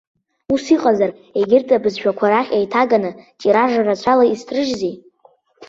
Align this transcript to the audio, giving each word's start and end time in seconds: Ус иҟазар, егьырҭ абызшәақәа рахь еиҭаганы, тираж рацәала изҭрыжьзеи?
Ус 0.53 0.63
иҟазар, 0.75 1.11
егьырҭ 1.39 1.69
абызшәақәа 1.75 2.31
рахь 2.31 2.51
еиҭаганы, 2.57 3.11
тираж 3.39 3.71
рацәала 3.85 4.25
изҭрыжьзеи? 4.27 4.95